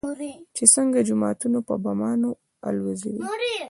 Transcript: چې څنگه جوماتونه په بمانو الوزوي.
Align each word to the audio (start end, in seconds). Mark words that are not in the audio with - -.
چې 0.55 0.63
څنگه 0.73 1.01
جوماتونه 1.09 1.59
په 1.67 1.73
بمانو 1.83 2.29
الوزوي. 2.67 3.21